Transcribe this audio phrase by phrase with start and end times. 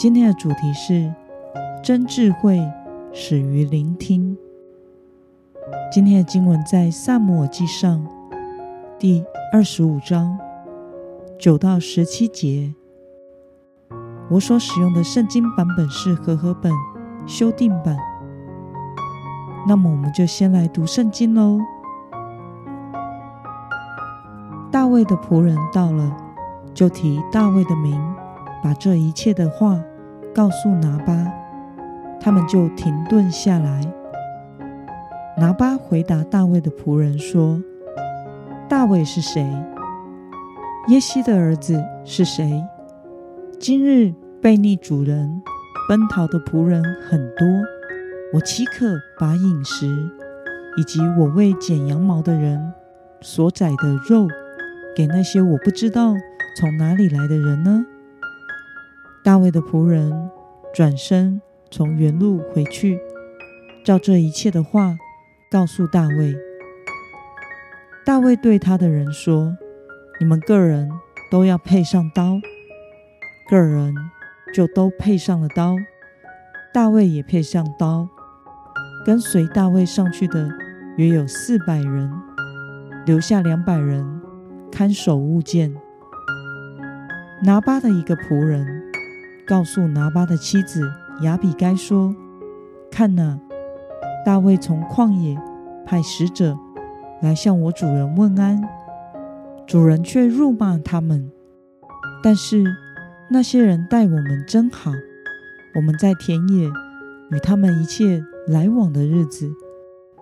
[0.00, 1.14] 今天的主题是
[1.82, 2.58] 真智慧
[3.12, 4.34] 始于聆听。
[5.92, 8.06] 今天的经文在撒母耳记上
[8.98, 9.22] 第
[9.52, 10.38] 二十五章
[11.38, 12.74] 九到十七节。
[14.30, 16.72] 我所使用的圣经版本是和合本
[17.26, 17.94] 修订版。
[19.68, 21.58] 那么，我们就先来读圣经喽。
[24.72, 26.16] 大卫的仆人到了，
[26.72, 28.00] 就提大卫的名，
[28.62, 29.78] 把这一切的话。
[30.34, 31.26] 告诉拿巴，
[32.20, 33.80] 他们就停顿下来。
[35.36, 37.62] 拿巴回答大卫的仆人说
[38.68, 39.42] ：“大卫是谁？
[40.88, 42.62] 耶西的儿子是谁？
[43.58, 45.42] 今日悖逆主人、
[45.88, 47.46] 奔逃的仆人很多，
[48.34, 48.86] 我岂可
[49.18, 49.86] 把饮食
[50.76, 52.72] 以及我为剪羊毛的人
[53.20, 54.28] 所宰的肉，
[54.96, 56.14] 给那些我不知道
[56.56, 57.84] 从哪里来的人呢？”
[59.22, 60.30] 大卫的仆人
[60.72, 62.98] 转身从原路回去，
[63.84, 64.96] 照这一切的话
[65.50, 66.34] 告诉大卫。
[68.04, 69.56] 大卫对他的人说
[70.18, 70.90] ：“你们个人
[71.30, 72.40] 都要配上刀。”
[73.50, 73.94] 个人
[74.54, 75.76] 就都配上了刀。
[76.72, 78.08] 大卫也配上刀。
[79.04, 80.48] 跟随大卫上去的
[80.96, 82.10] 约有四百人，
[83.04, 84.20] 留下两百人
[84.72, 85.74] 看守物件。
[87.44, 88.79] 拿巴的一个仆人。
[89.50, 92.14] 告诉拿巴的妻子雅比该说
[92.88, 93.36] ：“看哪，
[94.24, 95.36] 大卫从旷野
[95.84, 96.56] 派使者
[97.20, 98.62] 来向我主人问安，
[99.66, 101.32] 主人却辱骂他们。
[102.22, 102.62] 但是
[103.28, 104.92] 那些人待我们真好，
[105.74, 106.68] 我们在田野
[107.32, 109.50] 与他们一切来往的日子，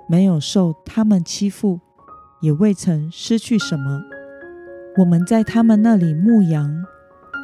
[0.08, 1.80] 没有受他们欺负，
[2.40, 4.00] 也未曾失去什么。
[4.96, 6.82] 我们在他们那里牧羊，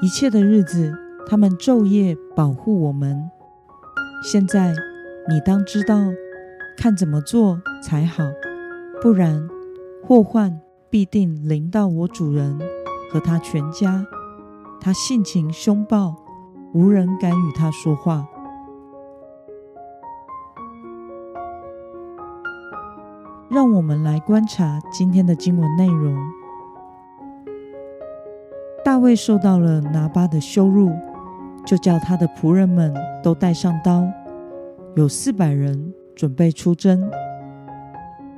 [0.00, 0.90] 一切的日子。”
[1.26, 3.30] 他们昼夜保护我们。
[4.30, 4.74] 现在
[5.28, 5.96] 你当知道，
[6.76, 8.22] 看怎么做才好，
[9.00, 9.48] 不然
[10.02, 12.58] 祸患必定临到我主人
[13.10, 14.06] 和他全家。
[14.80, 16.14] 他性情凶暴，
[16.74, 18.26] 无人敢与他说话。
[23.50, 26.16] 让我们来观察今天的经文内容。
[28.84, 30.90] 大卫受到了拿巴的羞辱。
[31.64, 34.04] 就叫他的仆人们都带上刀，
[34.96, 37.10] 有四百人准备出征。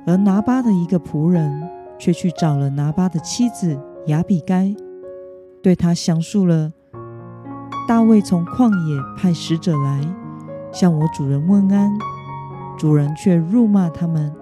[0.05, 4.73] 而拿巴的一个仆人却去找了拿巴的妻子雅比该，
[5.61, 6.71] 对他详述了
[7.87, 10.01] 大卫从旷野派使者来
[10.71, 11.91] 向我主人问安，
[12.77, 14.33] 主人却辱骂他们。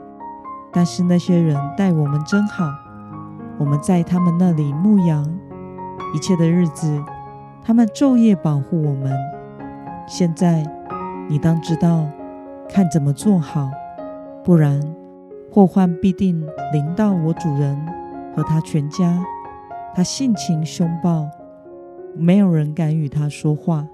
[0.72, 2.66] 但是那些人待我们真好，
[3.58, 5.26] 我们在他们那里牧羊，
[6.14, 7.04] 一切的日子。
[7.68, 9.12] 他们昼夜保护我们。
[10.08, 10.64] 现在
[11.28, 12.08] 你当知道，
[12.70, 13.72] 看怎么做好，
[14.44, 14.80] 不然
[15.52, 16.40] 祸患必定
[16.72, 17.76] 临到我主人
[18.36, 19.20] 和他全家。
[19.96, 21.28] 他性情凶暴，
[22.14, 23.88] 没有人敢与他说话。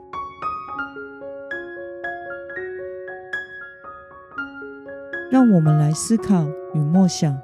[5.31, 7.39] 让我们来思考与默想：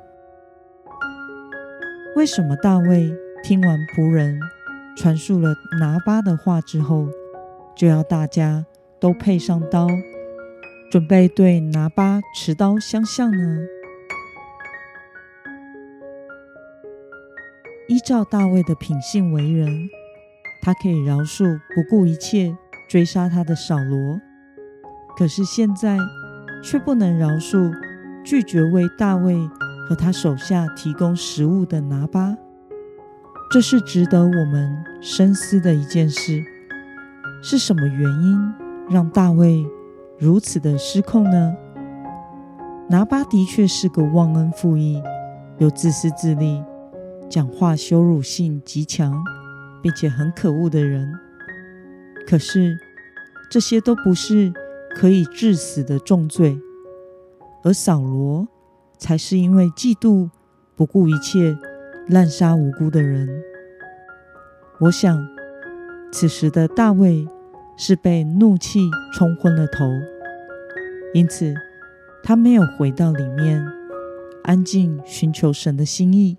[2.17, 4.37] 为什么大卫听完仆人
[4.97, 7.07] 传述了拿巴的话之后，
[7.75, 8.65] 就要大家
[8.99, 9.87] 都配上刀，
[10.89, 13.59] 准备对拿巴持刀相向呢？
[17.87, 19.87] 依照大卫的品性为人，
[20.63, 22.57] 他可以饶恕不顾一切
[22.89, 24.19] 追杀他的扫罗，
[25.15, 25.99] 可是现在
[26.63, 27.71] 却不能饶恕
[28.25, 29.37] 拒绝为大卫
[29.87, 32.35] 和他手下提供食物的拿巴。
[33.49, 36.43] 这是值得我们深思的一件事。
[37.41, 38.53] 是什么原因
[38.89, 39.65] 让大卫
[40.19, 41.55] 如此的失控呢？
[42.89, 45.01] 拿巴的确是个忘恩负义
[45.59, 46.61] 又自私自利、
[47.29, 49.13] 讲话羞辱性极强，
[49.81, 51.09] 并且很可恶的人。
[52.27, 52.77] 可是
[53.49, 54.51] 这些都不是
[54.95, 56.59] 可以致死的重罪，
[57.63, 58.47] 而扫罗
[58.97, 60.29] 才是因为嫉妒
[60.75, 61.57] 不顾一切。
[62.09, 63.27] 滥杀无辜的人。
[64.79, 65.27] 我想，
[66.09, 67.27] 此时的大卫
[67.75, 69.83] 是被怒气冲昏了头，
[71.13, 71.53] 因此
[72.23, 73.65] 他没有回到里面
[74.43, 76.37] 安静寻求神的心意，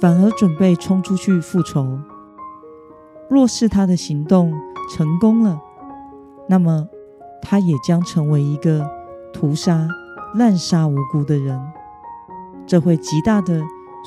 [0.00, 1.98] 反而准备冲出去复仇。
[3.28, 4.54] 若是他的行动
[4.96, 5.60] 成功了，
[6.48, 6.88] 那么
[7.42, 8.88] 他也将成为一个
[9.34, 9.86] 屠杀、
[10.34, 11.60] 滥杀无辜的人，
[12.66, 13.60] 这会极大的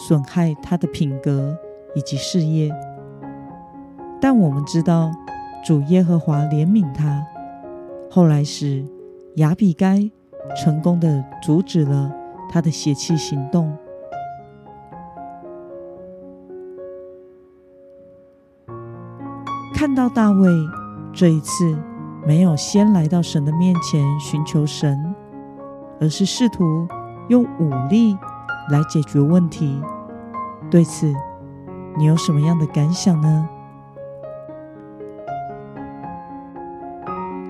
[0.07, 1.57] 损害他的品格
[1.93, 2.71] 以及事业。
[4.21, 5.11] 但我们知道。
[5.61, 7.21] 主耶和华怜悯他，
[8.09, 8.81] 后来使
[9.35, 10.09] 亚比该
[10.55, 12.09] 成功的阻止了
[12.49, 13.69] 他的邪气行动。
[19.75, 20.49] 看到大卫
[21.13, 21.77] 这一次
[22.25, 25.13] 没有先来到神的面前寻求神，
[25.99, 26.87] 而是试图
[27.27, 28.17] 用武力
[28.69, 29.81] 来解决问题，
[30.69, 31.11] 对此
[31.97, 33.49] 你有什么样的感想呢？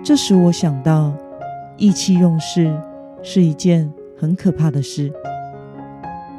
[0.04, 1.12] 这使我想到，
[1.78, 2.76] 意气用事
[3.22, 5.14] 是一件很可怕的事。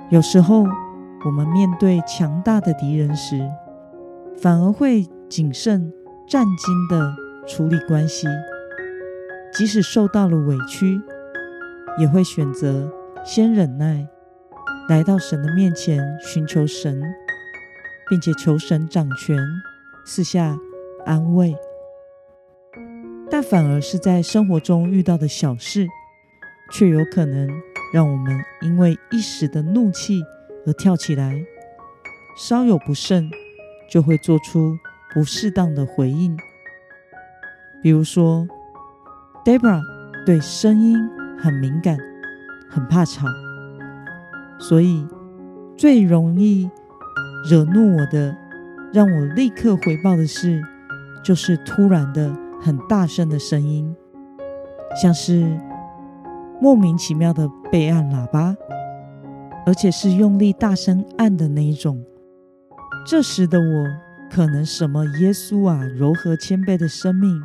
[0.08, 0.64] 有时候，
[1.24, 3.48] 我们面对强大的敌人时，
[4.36, 5.92] 反而会谨慎、
[6.26, 7.14] 战兢地
[7.46, 8.26] 处理关系，
[9.52, 11.00] 即使受到了委屈，
[11.98, 12.90] 也会选择
[13.24, 14.04] 先忍耐，
[14.90, 17.00] 来到神的面前寻求神，
[18.08, 19.38] 并且求神掌权，
[20.04, 20.58] 赐下
[21.06, 21.54] 安慰。
[23.30, 25.86] 但反而是在生活中遇到的小事，
[26.72, 27.48] 却有可能
[27.94, 30.24] 让我们因为一时的怒气
[30.66, 31.40] 而跳起来，
[32.36, 33.30] 稍有不慎
[33.88, 34.76] 就会做出
[35.14, 36.36] 不适当的回应。
[37.80, 38.44] 比如说
[39.44, 39.80] ，Debra
[40.26, 40.98] 对声音
[41.38, 41.96] 很敏感，
[42.68, 43.28] 很怕吵，
[44.60, 45.04] 所以
[45.76, 46.70] 最容易
[47.50, 48.36] 惹怒我的，
[48.92, 50.62] 让我立刻回报的事，
[51.24, 52.32] 就是突然的。
[52.62, 53.96] 很大声的声音，
[55.00, 55.58] 像是
[56.60, 58.54] 莫名其妙的被按喇叭，
[59.64, 62.04] 而且是用力大声按的那一种。
[63.06, 63.86] 这时的我，
[64.30, 67.40] 可能什么耶稣啊，柔和谦卑的生命，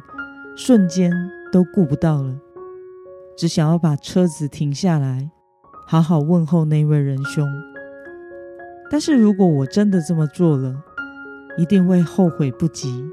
[0.57, 1.09] 瞬间
[1.49, 2.35] 都顾不到了，
[3.37, 5.31] 只想要把车子停下来，
[5.87, 7.47] 好好问候那位仁兄。
[8.89, 10.75] 但是如果我真的这么做了，
[11.57, 13.03] 一定会后悔不及。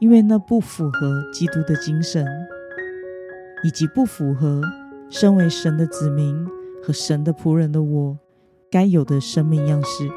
[0.00, 2.26] 因为那不符合基督的精神，
[3.62, 4.60] 以及不符合
[5.08, 6.46] 身为神的子民
[6.82, 8.18] 和神的仆人的我
[8.70, 10.08] 该有的生命样式。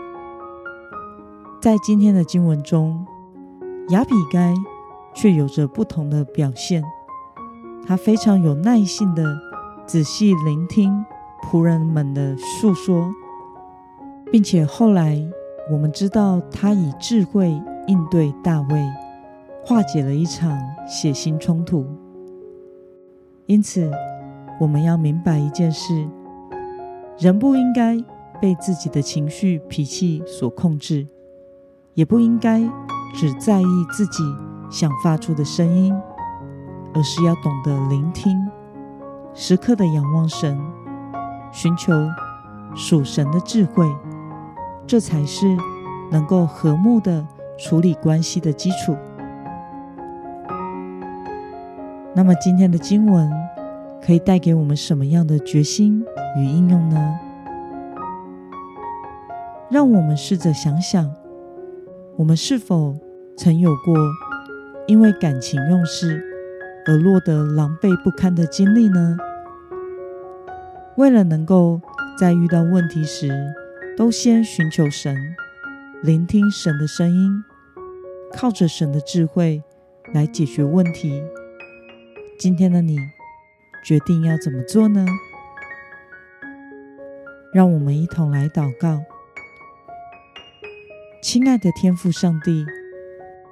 [1.61, 3.05] 在今天的经文中，
[3.89, 4.53] 雅比该
[5.15, 6.83] 却有着不同的表现。
[7.85, 9.39] 他非常有耐性的
[9.85, 11.05] 仔细聆听
[11.43, 13.09] 仆人们的诉说，
[14.31, 15.19] 并且后来
[15.71, 18.87] 我们知道他以智慧应对大卫。
[19.65, 20.57] 化解了一场
[20.87, 21.85] 血腥冲突，
[23.47, 23.91] 因此
[24.61, 26.07] 我们要明白一件事：
[27.19, 27.97] 人不应该
[28.39, 31.05] 被自己的情绪、脾气所控制，
[31.95, 32.61] 也不应该
[33.13, 34.23] 只在意自己
[34.71, 35.93] 想发出的声音，
[36.93, 38.39] 而是要懂得聆听，
[39.33, 40.57] 时刻的仰望神，
[41.59, 41.91] 寻求
[42.75, 43.83] 属神的智慧，
[44.85, 45.47] 这才是
[46.11, 47.25] 能够和睦的
[47.57, 48.95] 处理关系的基础。
[52.13, 53.27] 那么今天的经文
[54.05, 56.05] 可以带给我们什么样的决心
[56.37, 57.19] 与应用呢？
[59.71, 61.11] 让我们试着想想，
[62.17, 62.95] 我们是否
[63.35, 63.95] 曾有过
[64.85, 66.23] 因为感情用事
[66.85, 69.17] 而落得狼狈不堪的经历呢？
[70.97, 71.79] 为了能够
[72.17, 73.29] 在遇到问题时
[73.95, 75.15] 都先寻求神，
[76.01, 77.43] 聆听神的声音，
[78.33, 79.61] 靠着神的智慧
[80.11, 81.23] 来解决问题。
[82.39, 82.97] 今天的你
[83.83, 85.05] 决定要怎么做呢？
[87.53, 88.99] 让我们一同来祷告。
[91.21, 92.65] 亲爱的天父上帝，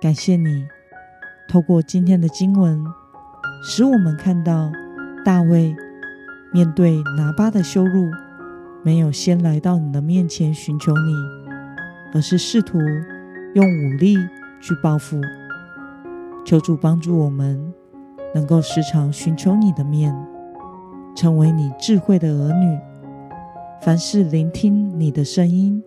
[0.02, 0.66] 感谢你
[1.48, 2.84] 透过今天的经文，
[3.64, 4.72] 使我们看到
[5.24, 5.76] 大卫
[6.56, 8.10] 面对拿巴的羞辱，
[8.82, 11.14] 没有先来到你的面前寻求你，
[12.14, 12.80] 而是试图
[13.56, 14.16] 用武力
[14.62, 15.20] 去报复。
[16.46, 17.74] 求主帮助我们。
[18.34, 20.14] 能够时常寻求你的面，
[21.16, 22.78] 成为你智慧的儿女，
[23.82, 25.82] 凡事聆听你的声音，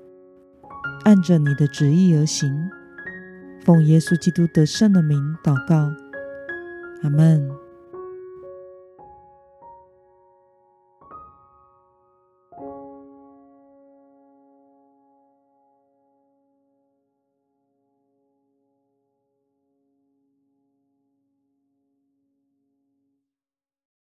[1.04, 2.50] 按着你的旨意而行。
[3.66, 5.90] 奉耶稣基督得胜的名祷告，
[7.02, 7.67] 阿门。